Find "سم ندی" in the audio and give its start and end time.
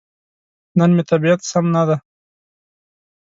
1.51-1.95